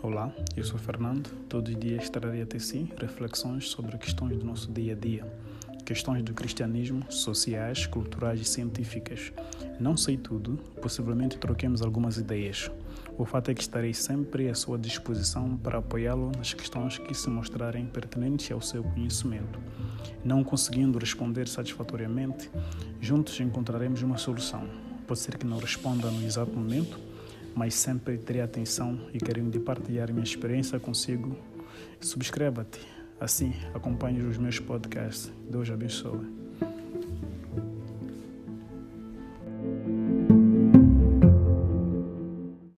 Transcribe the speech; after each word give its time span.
Olá, 0.00 0.32
eu 0.56 0.62
sou 0.62 0.78
Fernando. 0.78 1.28
Todos 1.48 1.74
os 1.74 1.80
dias 1.80 2.08
trarei 2.08 2.40
até 2.40 2.56
si 2.60 2.88
reflexões 3.00 3.68
sobre 3.68 3.98
questões 3.98 4.36
do 4.36 4.46
nosso 4.46 4.70
dia 4.70 4.92
a 4.92 4.96
dia, 4.96 5.26
questões 5.84 6.22
do 6.22 6.32
cristianismo, 6.32 7.04
sociais, 7.10 7.84
culturais 7.84 8.40
e 8.40 8.44
científicas. 8.44 9.32
Não 9.80 9.96
sei 9.96 10.16
tudo, 10.16 10.56
possivelmente 10.80 11.36
troquemos 11.36 11.82
algumas 11.82 12.16
ideias. 12.16 12.70
O 13.18 13.24
fato 13.24 13.50
é 13.50 13.54
que 13.54 13.60
estarei 13.60 13.92
sempre 13.92 14.48
à 14.48 14.54
sua 14.54 14.78
disposição 14.78 15.56
para 15.56 15.78
apoiá-lo 15.78 16.30
nas 16.38 16.54
questões 16.54 16.96
que 16.96 17.12
se 17.12 17.28
mostrarem 17.28 17.84
pertinentes 17.84 18.52
ao 18.52 18.60
seu 18.60 18.84
conhecimento. 18.84 19.58
Não 20.24 20.44
conseguindo 20.44 20.96
responder 20.96 21.48
satisfatoriamente, 21.48 22.48
juntos 23.00 23.40
encontraremos 23.40 24.00
uma 24.02 24.16
solução. 24.16 24.62
Pode 25.08 25.18
ser 25.18 25.36
que 25.36 25.46
não 25.46 25.58
responda 25.58 26.08
no 26.08 26.24
exato 26.24 26.52
momento, 26.52 27.07
mas 27.58 27.74
sempre 27.74 28.16
terei 28.16 28.40
atenção 28.40 29.08
e 29.12 29.18
querendo 29.18 29.50
de 29.50 29.58
partilhar 29.58 30.12
minha 30.12 30.22
experiência 30.22 30.78
consigo. 30.78 31.36
Subscreva-te, 32.00 32.78
assim 33.20 33.52
acompanhe 33.74 34.22
os 34.22 34.38
meus 34.38 34.60
podcasts. 34.60 35.32
Deus 35.50 35.68
abençoe. 35.68 36.47